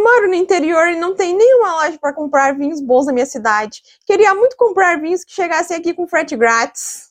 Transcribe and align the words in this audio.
Eu 0.00 0.04
moro 0.04 0.28
no 0.28 0.34
interior 0.34 0.88
e 0.88 0.96
não 0.96 1.14
tem 1.14 1.36
nenhuma 1.36 1.74
loja 1.74 1.98
para 1.98 2.14
comprar 2.14 2.56
vinhos 2.56 2.80
bons 2.80 3.04
na 3.04 3.12
minha 3.12 3.26
cidade. 3.26 3.82
Queria 4.06 4.34
muito 4.34 4.56
comprar 4.56 4.98
vinhos 4.98 5.22
que 5.22 5.32
chegassem 5.32 5.76
aqui 5.76 5.92
com 5.92 6.08
frete 6.08 6.34
grátis. 6.34 7.10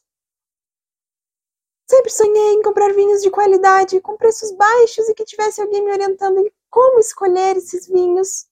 Sempre 1.87 2.09
sonhei 2.09 2.53
em 2.53 2.63
comprar 2.63 2.91
vinhos 2.93 3.21
de 3.21 3.29
qualidade, 3.29 4.01
com 4.01 4.17
preços 4.17 4.51
baixos 4.53 5.07
e 5.07 5.13
que 5.13 5.23
tivesse 5.23 5.61
alguém 5.61 5.85
me 5.85 5.91
orientando 5.91 6.39
em 6.39 6.51
como 6.67 6.99
escolher 6.99 7.57
esses 7.57 7.87
vinhos. 7.87 8.47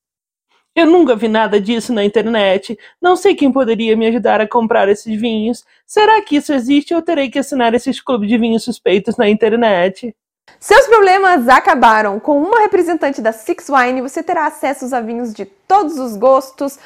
Eu 0.76 0.86
nunca 0.86 1.16
vi 1.16 1.28
nada 1.28 1.60
disso 1.60 1.92
na 1.92 2.06
internet. 2.06 2.78
Não 3.02 3.16
sei 3.16 3.34
quem 3.34 3.52
poderia 3.52 3.98
me 3.98 4.06
ajudar 4.06 4.40
a 4.40 4.48
comprar 4.48 4.88
esses 4.88 5.20
vinhos. 5.20 5.66
Será 5.84 6.22
que 6.22 6.36
isso 6.36 6.54
existe 6.54 6.94
ou 6.94 7.02
terei 7.02 7.32
que 7.32 7.40
assinar 7.40 7.74
esses 7.74 8.00
clubes 8.00 8.30
de 8.30 8.38
vinhos 8.38 8.64
suspeitos 8.64 9.18
na 9.18 9.28
internet? 9.28 10.16
Seus 10.60 10.88
problemas 10.88 11.48
acabaram. 11.48 12.20
Com 12.20 12.42
uma 12.42 12.60
representante 12.60 13.22
da 13.22 13.32
Six 13.32 13.68
Wine, 13.70 14.02
você 14.02 14.24
terá 14.24 14.48
acesso 14.48 14.94
a 14.96 15.00
vinhos 15.00 15.34
de 15.34 15.46
todos 15.46 16.00
os 16.00 16.16
gostos, 16.16 16.80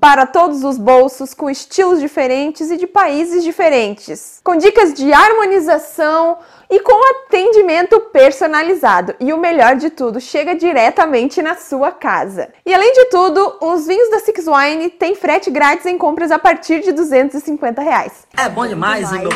para 0.00 0.26
todos 0.26 0.64
os 0.64 0.76
bolsos, 0.76 1.32
com 1.34 1.48
estilos 1.48 1.98
diferentes 2.00 2.70
e 2.70 2.76
de 2.76 2.86
países 2.86 3.42
diferentes, 3.42 4.40
com 4.44 4.56
dicas 4.56 4.92
de 4.92 5.12
harmonização 5.12 6.38
e 6.70 6.78
com 6.80 7.10
atendimento 7.10 7.98
personalizado. 8.00 9.14
E 9.18 9.32
o 9.32 9.38
melhor 9.38 9.76
de 9.76 9.90
tudo, 9.90 10.20
chega 10.20 10.54
diretamente 10.54 11.40
na 11.40 11.54
sua 11.54 11.90
casa. 11.90 12.48
E 12.64 12.74
além 12.74 12.92
de 12.92 13.06
tudo, 13.06 13.56
os 13.60 13.86
vinhos 13.86 14.10
da 14.10 14.20
Six 14.20 14.46
Wine 14.46 14.90
têm 14.90 15.14
frete 15.14 15.50
grátis 15.50 15.86
em 15.86 15.96
compras 15.96 16.30
a 16.30 16.38
partir 16.38 16.80
de 16.80 16.92
250 16.92 17.80
reais. 17.82 18.26
É 18.36 18.48
bom 18.48 18.66
demais, 18.66 19.12
hein, 19.12 19.20
meu 19.20 19.30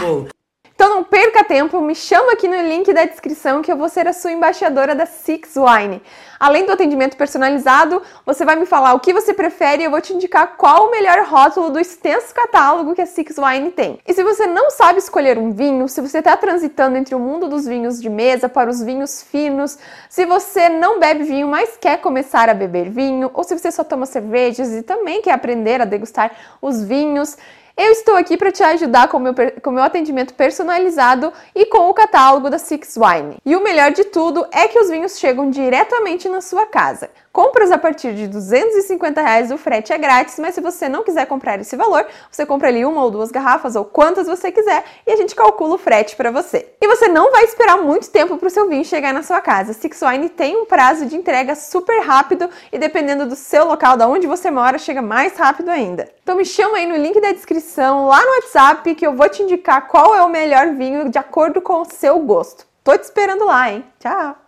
então 0.83 0.97
não 0.97 1.05
perca 1.05 1.45
tempo, 1.45 1.81
me 1.81 1.95
chama 1.95 2.33
aqui 2.33 2.49
no 2.49 2.61
link 2.61 2.93
da 2.93 3.05
descrição 3.05 3.63
que 3.63 3.71
eu 3.71 3.77
vou 3.77 3.89
ser 3.89 4.09
a 4.09 4.13
sua 4.13 4.33
embaixadora 4.33 4.97
da 4.97 5.07
Six 5.07 5.55
Wine. 5.55 6.03
Além 6.41 6.67
do 6.67 6.73
atendimento 6.73 7.17
personalizado, 7.17 8.03
você 8.27 8.45
vai 8.45 8.57
me 8.57 8.67
falar 8.67 8.93
o 8.93 8.99
que 8.99 9.13
você 9.13 9.33
prefere 9.33 9.83
e 9.83 9.85
eu 9.85 9.93
vou 9.93 10.01
te 10.01 10.13
indicar 10.13 10.57
qual 10.57 10.89
o 10.89 10.91
melhor 10.91 11.25
rótulo 11.25 11.71
do 11.71 11.79
extenso 11.79 12.35
catálogo 12.35 12.97
que 12.97 13.01
a 13.01 13.07
Six 13.07 13.37
Wine 13.39 13.71
tem. 13.71 14.01
E 14.05 14.13
se 14.13 14.25
você 14.25 14.45
não 14.45 14.73
sabe 14.73 14.99
escolher 14.99 15.39
um 15.39 15.53
vinho, 15.53 15.87
se 15.87 16.01
você 16.01 16.19
está 16.19 16.37
transitando 16.37 16.97
entre 16.97 17.15
o 17.15 17.21
mundo 17.21 17.49
dos 17.49 17.65
vinhos 17.65 18.03
de 18.03 18.11
mesa 18.11 18.49
para 18.49 18.69
os 18.69 18.83
vinhos 18.83 19.23
finos, 19.23 19.79
se 20.09 20.27
você 20.27 20.69
não 20.69 20.99
bebe 20.99 21.23
vinho, 21.23 21.47
mas 21.47 21.77
quer 21.81 21.99
começar 21.99 22.49
a 22.49 22.55
beber 22.55 22.91
vinho, 22.91 23.31
ou 23.33 23.45
se 23.45 23.57
você 23.57 23.71
só 23.71 23.85
toma 23.85 24.05
cervejas 24.05 24.73
e 24.73 24.83
também 24.83 25.23
quer 25.23 25.31
aprender 25.31 25.81
a 25.81 25.85
degustar 25.85 26.33
os 26.61 26.83
vinhos, 26.83 27.37
eu 27.77 27.91
estou 27.91 28.17
aqui 28.17 28.37
para 28.37 28.53
te 28.53 28.63
ajudar 28.63 29.09
com 29.09 29.19
meu, 29.19 29.35
o 29.65 29.71
meu 29.71 29.83
atendimento 29.83 30.35
personalizado 30.35 31.33
e 31.55 31.65
com 31.67 31.89
o 31.89 31.95
catálogo 31.95 32.51
da 32.51 32.59
Six 32.59 32.97
Wine. 32.97 33.37
E 33.45 33.57
o 33.57 33.63
melhor 33.63 33.93
de 33.93 34.05
tudo 34.05 34.47
é 34.53 34.69
que 34.69 34.79
os 34.79 34.91
vinhos 34.91 35.19
chegam 35.19 35.51
diretamente 35.51 36.29
na 36.29 36.41
sua 36.41 36.67
casa. 36.67 37.11
Compras 37.33 37.73
a 37.73 37.79
partir 37.79 38.15
de 38.15 38.29
250 38.29 39.23
reais, 39.23 39.51
o 39.51 39.57
frete 39.57 39.91
é 39.91 39.97
grátis, 39.97 40.39
mas 40.39 40.55
se 40.55 40.61
você 40.61 40.87
não 40.87 41.03
quiser 41.03 41.25
comprar 41.25 41.59
esse 41.59 41.75
valor, 41.75 42.07
você 42.31 42.45
compra 42.45 42.69
ali 42.69 42.85
uma 42.85 43.03
ou 43.03 43.11
duas 43.11 43.31
garrafas 43.31 43.75
ou 43.75 43.87
quantas 43.87 44.27
você 44.27 44.53
quiser 44.53 44.85
e 45.07 45.13
a 45.13 45.17
gente 45.17 45.35
calcula 45.35 45.77
o 45.77 45.79
frete 45.79 46.15
para 46.15 46.31
você. 46.31 46.69
E 46.79 46.87
você 46.87 47.09
não 47.09 47.33
vai 47.33 47.45
esperar 47.45 47.79
muito 47.79 48.11
tempo 48.11 48.37
para 48.37 48.49
o 48.49 48.51
seu 48.51 48.69
vinho 48.69 48.85
chegar 48.85 49.15
na 49.15 49.23
sua 49.23 49.41
casa. 49.41 49.73
Six 49.73 50.03
Wine 50.03 50.29
tem 50.29 50.59
um 50.59 50.67
prazo 50.67 51.07
de 51.07 51.17
entrega 51.17 51.55
super 51.55 52.03
rápido 52.03 52.51
e 52.71 52.79
dependendo 52.79 53.25
do 53.25 53.35
seu 53.35 53.65
local, 53.65 53.97
da 53.97 54.07
onde 54.07 54.27
você 54.27 54.51
mora, 54.51 54.77
chega 54.77 55.01
mais 55.01 55.35
rápido 55.35 55.71
ainda. 55.71 56.11
Então 56.23 56.37
me 56.37 56.45
chama 56.45 56.77
aí 56.77 56.87
no 56.87 56.97
link 56.97 57.19
da 57.19 57.31
descrição, 57.63 58.07
lá 58.07 58.21
no 58.21 58.33
WhatsApp, 58.33 58.95
que 58.95 59.07
eu 59.07 59.15
vou 59.15 59.29
te 59.29 59.43
indicar 59.43 59.87
qual 59.87 60.15
é 60.15 60.23
o 60.23 60.29
melhor 60.29 60.75
vinho 60.75 61.09
de 61.09 61.19
acordo 61.19 61.63
com 61.63 61.81
o 61.81 61.85
seu 61.85 62.19
gosto. 62.19 62.67
Tô 62.83 62.97
te 62.99 63.05
esperando 63.05 63.47
lá, 63.47 63.71
hein? 63.71 63.85
Tchau! 64.01 64.42